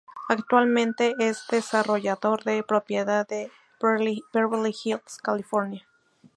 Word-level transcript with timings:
Actualmente, 0.29 1.13
es 1.19 1.45
desarrollador 1.51 2.43
de 2.43 2.63
propiedad 2.63 3.31
en 3.31 3.51
Beverly 3.79 4.73
Hills, 4.83 5.17
California. 5.21 5.87